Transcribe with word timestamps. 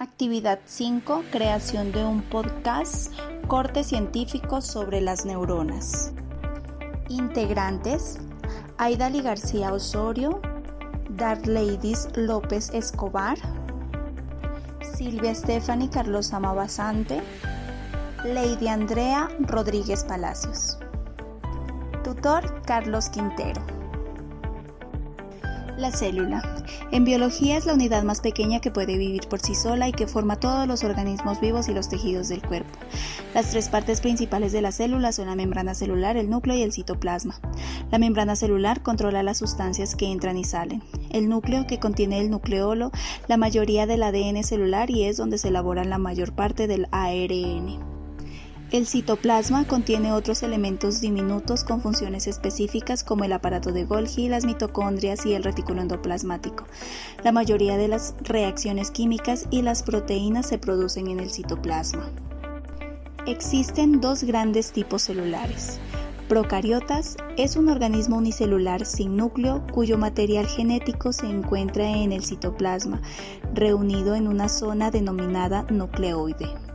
Actividad 0.00 0.60
5. 0.64 1.24
Creación 1.32 1.90
de 1.90 2.04
un 2.04 2.22
podcast. 2.22 3.12
Corte 3.48 3.82
científico 3.82 4.60
sobre 4.60 5.00
las 5.00 5.24
neuronas. 5.24 6.12
Integrantes. 7.08 8.20
Aidali 8.76 9.22
García 9.22 9.72
Osorio. 9.72 10.40
Darleidis 11.10 12.10
López 12.14 12.70
Escobar. 12.72 13.38
Silvia 14.96 15.34
Stephanie 15.34 15.90
Carlos 15.90 16.32
Amabasante. 16.32 17.20
Lady 18.24 18.68
Andrea 18.68 19.28
Rodríguez 19.40 20.04
Palacios. 20.04 20.78
Tutor 22.04 22.62
Carlos 22.62 23.08
Quintero. 23.08 23.77
La 25.78 25.92
célula. 25.92 26.42
En 26.90 27.04
biología 27.04 27.56
es 27.56 27.64
la 27.64 27.72
unidad 27.72 28.02
más 28.02 28.20
pequeña 28.20 28.58
que 28.58 28.72
puede 28.72 28.98
vivir 28.98 29.28
por 29.28 29.38
sí 29.38 29.54
sola 29.54 29.88
y 29.88 29.92
que 29.92 30.08
forma 30.08 30.34
todos 30.34 30.66
los 30.66 30.82
organismos 30.82 31.40
vivos 31.40 31.68
y 31.68 31.72
los 31.72 31.88
tejidos 31.88 32.28
del 32.28 32.42
cuerpo. 32.42 32.76
Las 33.32 33.50
tres 33.50 33.68
partes 33.68 34.00
principales 34.00 34.50
de 34.50 34.60
la 34.60 34.72
célula 34.72 35.12
son 35.12 35.28
la 35.28 35.36
membrana 35.36 35.74
celular, 35.74 36.16
el 36.16 36.30
núcleo 36.30 36.56
y 36.56 36.62
el 36.62 36.72
citoplasma. 36.72 37.40
La 37.92 37.98
membrana 37.98 38.34
celular 38.34 38.82
controla 38.82 39.22
las 39.22 39.38
sustancias 39.38 39.94
que 39.94 40.10
entran 40.10 40.36
y 40.36 40.42
salen. 40.42 40.82
El 41.10 41.28
núcleo, 41.28 41.68
que 41.68 41.78
contiene 41.78 42.18
el 42.18 42.28
nucleolo, 42.28 42.90
la 43.28 43.36
mayoría 43.36 43.86
del 43.86 44.02
ADN 44.02 44.42
celular 44.42 44.90
y 44.90 45.04
es 45.04 45.16
donde 45.16 45.38
se 45.38 45.46
elaboran 45.46 45.90
la 45.90 45.98
mayor 45.98 46.34
parte 46.34 46.66
del 46.66 46.88
ARN. 46.90 47.87
El 48.70 48.86
citoplasma 48.86 49.66
contiene 49.66 50.12
otros 50.12 50.42
elementos 50.42 51.00
diminutos 51.00 51.64
con 51.64 51.80
funciones 51.80 52.26
específicas 52.26 53.02
como 53.02 53.24
el 53.24 53.32
aparato 53.32 53.72
de 53.72 53.86
Golgi, 53.86 54.28
las 54.28 54.44
mitocondrias 54.44 55.24
y 55.24 55.32
el 55.32 55.42
retículo 55.42 55.80
endoplasmático. 55.80 56.66
La 57.24 57.32
mayoría 57.32 57.78
de 57.78 57.88
las 57.88 58.14
reacciones 58.20 58.90
químicas 58.90 59.46
y 59.50 59.62
las 59.62 59.82
proteínas 59.82 60.46
se 60.46 60.58
producen 60.58 61.08
en 61.08 61.18
el 61.18 61.30
citoplasma. 61.30 62.10
Existen 63.26 64.02
dos 64.02 64.24
grandes 64.24 64.70
tipos 64.70 65.00
celulares. 65.00 65.80
Procariotas 66.28 67.16
es 67.38 67.56
un 67.56 67.70
organismo 67.70 68.18
unicelular 68.18 68.84
sin 68.84 69.16
núcleo 69.16 69.66
cuyo 69.72 69.96
material 69.96 70.46
genético 70.46 71.14
se 71.14 71.24
encuentra 71.24 71.88
en 71.88 72.12
el 72.12 72.22
citoplasma, 72.22 73.00
reunido 73.54 74.14
en 74.14 74.28
una 74.28 74.50
zona 74.50 74.90
denominada 74.90 75.64
nucleoide. 75.70 76.67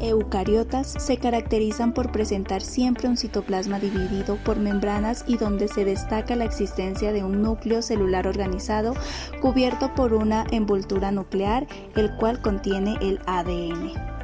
Eucariotas 0.00 0.94
se 0.98 1.18
caracterizan 1.18 1.92
por 1.92 2.10
presentar 2.12 2.62
siempre 2.62 3.08
un 3.08 3.16
citoplasma 3.16 3.78
dividido 3.78 4.36
por 4.44 4.58
membranas 4.58 5.24
y 5.26 5.36
donde 5.36 5.68
se 5.68 5.84
destaca 5.84 6.36
la 6.36 6.44
existencia 6.44 7.12
de 7.12 7.22
un 7.22 7.42
núcleo 7.42 7.82
celular 7.82 8.26
organizado 8.26 8.94
cubierto 9.40 9.94
por 9.94 10.14
una 10.14 10.46
envoltura 10.50 11.10
nuclear, 11.10 11.66
el 11.96 12.14
cual 12.16 12.40
contiene 12.40 12.96
el 13.00 13.20
ADN. 13.26 14.19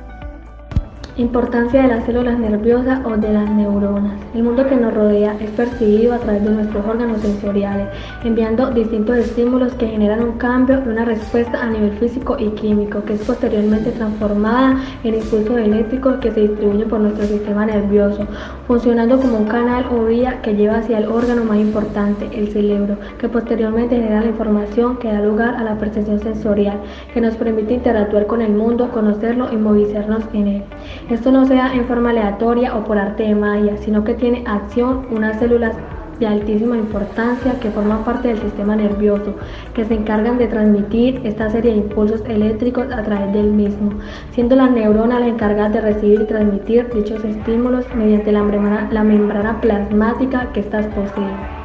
Importancia 1.19 1.81
de 1.81 1.89
las 1.89 2.05
células 2.05 2.39
nerviosas 2.39 3.01
o 3.07 3.17
de 3.17 3.33
las 3.33 3.49
neuronas. 3.49 4.21
El 4.35 4.43
mundo 4.43 4.67
que 4.67 4.77
nos 4.77 4.93
rodea 4.93 5.35
es 5.41 5.51
percibido 5.53 6.13
a 6.13 6.19
través 6.19 6.45
de 6.45 6.51
nuestros 6.51 6.87
órganos 6.87 7.23
sensoriales, 7.23 7.89
enviando 8.23 8.71
distintos 8.71 9.17
estímulos 9.17 9.73
que 9.77 9.87
generan 9.87 10.23
un 10.23 10.33
cambio 10.33 10.83
y 10.85 10.89
una 10.91 11.07
respuesta 11.07 11.63
a 11.63 11.71
nivel 11.71 11.93
físico 11.93 12.37
y 12.39 12.51
químico, 12.51 13.03
que 13.05 13.15
es 13.15 13.25
posteriormente 13.25 13.93
transformada 13.93 14.77
en 15.05 15.15
impulsos 15.15 15.57
eléctricos 15.57 16.17
que 16.19 16.33
se 16.33 16.49
distribuyen 16.49 16.87
por 16.87 17.01
nuestro 17.01 17.25
sistema 17.25 17.65
nervioso, 17.65 18.27
funcionando 18.67 19.19
como 19.19 19.39
un 19.39 19.47
canal 19.47 19.87
o 19.91 20.05
vía 20.05 20.43
que 20.43 20.55
lleva 20.55 20.81
hacia 20.81 20.99
el 20.99 21.07
órgano 21.07 21.45
más 21.45 21.57
importante, 21.57 22.29
el 22.39 22.49
cerebro, 22.49 22.99
que 23.19 23.31
posteriormente 23.31 23.97
genera 23.97 24.21
la 24.21 24.27
información 24.27 24.99
que 24.99 25.11
da 25.11 25.23
lugar 25.23 25.55
a 25.55 25.65
la 25.65 25.79
percepción 25.79 26.21
sensorial, 26.21 26.79
que 27.15 27.23
nos 27.23 27.37
permite 27.37 27.73
interactuar 27.73 28.27
con 28.27 28.43
el 28.43 28.53
mundo, 28.53 28.91
conocerlo 28.91 29.51
y 29.51 29.57
movilizarnos 29.57 30.23
en 30.35 30.49
él. 30.49 30.63
Esto 31.09 31.31
no 31.31 31.47
se 31.47 31.55
da 31.55 31.73
en 31.73 31.85
forma 31.85 32.11
aleatoria 32.11 32.75
o 32.75 32.83
por 32.83 32.99
arte 32.99 33.23
de 33.23 33.37
magia, 33.37 33.77
sino 33.77 34.03
que 34.03 34.15
tiene 34.15 34.43
acción 34.45 35.07
unas 35.13 35.39
células 35.39 35.77
de 36.19 36.27
altísima 36.27 36.77
importancia 36.77 37.61
que 37.61 37.71
forman 37.71 38.03
parte 38.03 38.27
del 38.29 38.39
sistema 38.39 38.75
nervioso, 38.75 39.37
que 39.73 39.85
se 39.85 39.95
encargan 39.95 40.37
de 40.37 40.49
transmitir 40.49 41.21
esta 41.23 41.49
serie 41.51 41.73
de 41.73 41.79
impulsos 41.79 42.23
eléctricos 42.27 42.91
a 42.91 43.05
través 43.05 43.33
del 43.33 43.53
mismo, 43.53 43.93
siendo 44.33 44.57
las 44.57 44.73
neuronas 44.73 45.21
las 45.21 45.29
encargadas 45.29 45.75
de 45.75 45.81
recibir 45.81 46.23
y 46.23 46.27
transmitir 46.27 46.91
dichos 46.93 47.25
estímulos 47.25 47.85
mediante 47.95 48.33
la 48.33 48.43
membrana, 48.43 48.89
la 48.91 49.05
membrana 49.05 49.61
plasmática 49.61 50.51
que 50.53 50.61
éstas 50.61 50.87
poseen. 50.87 51.56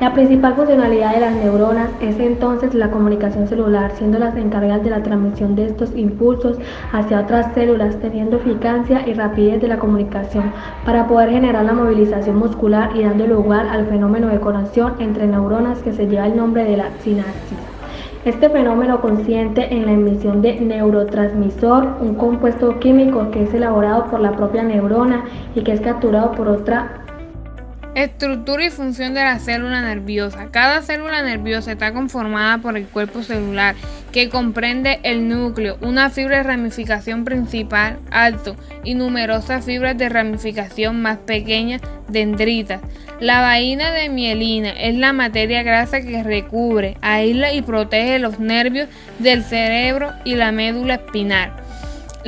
La 0.00 0.14
principal 0.14 0.54
funcionalidad 0.54 1.12
de 1.12 1.20
las 1.20 1.34
neuronas 1.34 1.90
es 2.00 2.20
entonces 2.20 2.72
la 2.72 2.88
comunicación 2.88 3.48
celular, 3.48 3.90
siendo 3.96 4.20
las 4.20 4.36
encargadas 4.36 4.84
de 4.84 4.90
la 4.90 5.02
transmisión 5.02 5.56
de 5.56 5.66
estos 5.66 5.92
impulsos 5.96 6.56
hacia 6.92 7.18
otras 7.18 7.52
células, 7.52 7.98
teniendo 7.98 8.36
eficacia 8.36 9.08
y 9.08 9.14
rapidez 9.14 9.60
de 9.60 9.66
la 9.66 9.80
comunicación 9.80 10.52
para 10.84 11.08
poder 11.08 11.30
generar 11.30 11.64
la 11.64 11.72
movilización 11.72 12.36
muscular 12.36 12.90
y 12.94 13.02
dando 13.02 13.26
lugar 13.26 13.66
al 13.66 13.86
fenómeno 13.86 14.28
de 14.28 14.38
conexión 14.38 14.94
entre 15.00 15.26
neuronas 15.26 15.80
que 15.80 15.92
se 15.92 16.06
lleva 16.06 16.28
el 16.28 16.36
nombre 16.36 16.62
de 16.62 16.76
la 16.76 16.90
sinapsis. 17.00 17.58
Este 18.24 18.50
fenómeno 18.50 19.00
consiste 19.00 19.74
en 19.74 19.86
la 19.86 19.92
emisión 19.92 20.42
de 20.42 20.60
neurotransmisor, 20.60 21.96
un 22.00 22.14
compuesto 22.14 22.78
químico 22.78 23.32
que 23.32 23.42
es 23.42 23.52
elaborado 23.52 24.04
por 24.04 24.20
la 24.20 24.30
propia 24.30 24.62
neurona 24.62 25.24
y 25.56 25.62
que 25.62 25.72
es 25.72 25.80
capturado 25.80 26.30
por 26.32 26.46
otra 26.46 27.07
Estructura 27.98 28.64
y 28.64 28.70
función 28.70 29.12
de 29.12 29.24
la 29.24 29.40
célula 29.40 29.82
nerviosa. 29.82 30.52
Cada 30.52 30.82
célula 30.82 31.20
nerviosa 31.20 31.72
está 31.72 31.92
conformada 31.92 32.58
por 32.58 32.76
el 32.76 32.86
cuerpo 32.86 33.24
celular, 33.24 33.74
que 34.12 34.28
comprende 34.28 35.00
el 35.02 35.28
núcleo, 35.28 35.78
una 35.80 36.08
fibra 36.08 36.36
de 36.36 36.42
ramificación 36.44 37.24
principal 37.24 37.98
alto 38.12 38.54
y 38.84 38.94
numerosas 38.94 39.64
fibras 39.64 39.98
de 39.98 40.08
ramificación 40.10 41.02
más 41.02 41.18
pequeñas, 41.18 41.82
dendritas. 42.06 42.80
La 43.18 43.40
vaina 43.40 43.90
de 43.90 44.08
mielina 44.08 44.70
es 44.70 44.94
la 44.94 45.12
materia 45.12 45.64
grasa 45.64 46.00
que 46.00 46.22
recubre, 46.22 46.96
aísla 47.00 47.52
y 47.52 47.62
protege 47.62 48.20
los 48.20 48.38
nervios 48.38 48.88
del 49.18 49.42
cerebro 49.42 50.12
y 50.24 50.36
la 50.36 50.52
médula 50.52 50.94
espinal. 50.94 51.52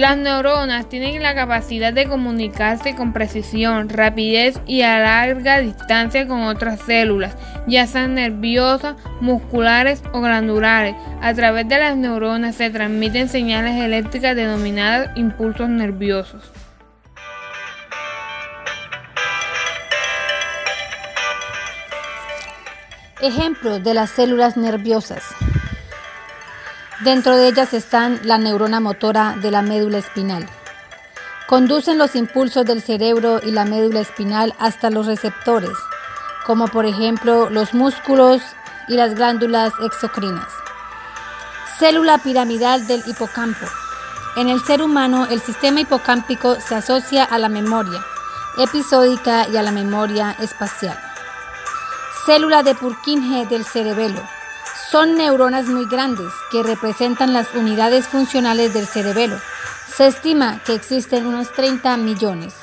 Las 0.00 0.16
neuronas 0.16 0.88
tienen 0.88 1.22
la 1.22 1.34
capacidad 1.34 1.92
de 1.92 2.06
comunicarse 2.06 2.94
con 2.94 3.12
precisión, 3.12 3.90
rapidez 3.90 4.58
y 4.66 4.80
a 4.80 4.98
larga 4.98 5.58
distancia 5.58 6.26
con 6.26 6.44
otras 6.44 6.80
células, 6.80 7.36
ya 7.66 7.86
sean 7.86 8.14
nerviosas, 8.14 8.96
musculares 9.20 10.02
o 10.14 10.22
glandulares. 10.22 10.96
A 11.20 11.34
través 11.34 11.68
de 11.68 11.78
las 11.78 11.98
neuronas 11.98 12.54
se 12.54 12.70
transmiten 12.70 13.28
señales 13.28 13.76
eléctricas 13.76 14.34
denominadas 14.34 15.14
impulsos 15.18 15.68
nerviosos. 15.68 16.50
Ejemplos 23.20 23.84
de 23.84 23.92
las 23.92 24.08
células 24.08 24.56
nerviosas. 24.56 25.24
Dentro 27.00 27.34
de 27.34 27.48
ellas 27.48 27.72
están 27.72 28.20
la 28.24 28.36
neurona 28.36 28.78
motora 28.78 29.34
de 29.40 29.50
la 29.50 29.62
médula 29.62 29.96
espinal. 29.96 30.46
Conducen 31.48 31.96
los 31.96 32.14
impulsos 32.14 32.66
del 32.66 32.82
cerebro 32.82 33.40
y 33.42 33.52
la 33.52 33.64
médula 33.64 34.00
espinal 34.00 34.54
hasta 34.58 34.90
los 34.90 35.06
receptores, 35.06 35.76
como 36.44 36.68
por 36.68 36.84
ejemplo 36.84 37.48
los 37.48 37.72
músculos 37.72 38.42
y 38.86 38.96
las 38.96 39.14
glándulas 39.14 39.72
exocrinas. 39.82 40.52
Célula 41.78 42.18
piramidal 42.18 42.86
del 42.86 43.02
hipocampo. 43.06 43.64
En 44.36 44.50
el 44.50 44.60
ser 44.60 44.82
humano, 44.82 45.26
el 45.30 45.40
sistema 45.40 45.80
hipocámpico 45.80 46.60
se 46.60 46.74
asocia 46.74 47.24
a 47.24 47.38
la 47.38 47.48
memoria 47.48 48.04
episódica 48.58 49.48
y 49.48 49.56
a 49.56 49.62
la 49.62 49.72
memoria 49.72 50.36
espacial. 50.38 50.98
Célula 52.26 52.62
de 52.62 52.74
Purkinje 52.74 53.46
del 53.46 53.64
cerebelo 53.64 54.20
son 54.90 55.16
neuronas 55.16 55.66
muy 55.66 55.86
grandes 55.86 56.32
que 56.50 56.64
representan 56.64 57.32
las 57.32 57.54
unidades 57.54 58.08
funcionales 58.08 58.74
del 58.74 58.86
cerebelo. 58.86 59.38
Se 59.86 60.08
estima 60.08 60.60
que 60.64 60.74
existen 60.74 61.26
unos 61.26 61.52
30 61.52 61.96
millones. 61.96 62.54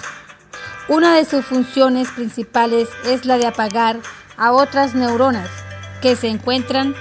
Una 0.90 1.16
de 1.16 1.24
sus 1.24 1.46
funciones 1.46 2.10
principales 2.12 2.90
es 3.06 3.25
la 3.25 3.38
de 3.38 3.48
apagar 3.48 3.98
a 4.36 4.52
otras 4.52 4.94
neuronas 4.94 5.50
que 6.02 6.16
se 6.16 6.28
encuentran 6.28 6.96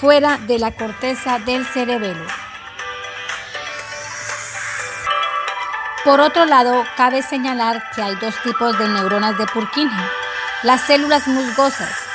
fuera 0.00 0.38
de 0.38 0.58
la 0.58 0.74
corteza 0.74 1.38
del 1.40 1.66
cerebelo. 1.66 2.24
Por 6.04 6.20
otro 6.20 6.46
lado, 6.46 6.84
cabe 6.96 7.22
señalar 7.22 7.82
que 7.94 8.02
hay 8.02 8.14
dos 8.14 8.34
tipos 8.42 8.78
de 8.78 8.88
neuronas 8.88 9.36
de 9.36 9.46
Purkinje. 9.46 10.04
Las 10.62 10.80
células 10.82 11.26
musgosas, 11.28 12.07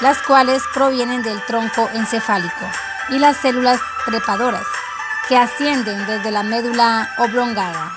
las 0.00 0.18
cuales 0.22 0.62
provienen 0.72 1.22
del 1.22 1.40
tronco 1.46 1.88
encefálico, 1.94 2.70
y 3.10 3.18
las 3.18 3.36
células 3.36 3.80
trepadoras, 4.06 4.66
que 5.28 5.36
ascienden 5.36 6.06
desde 6.06 6.30
la 6.30 6.42
médula 6.42 7.08
oblongada. 7.18 7.92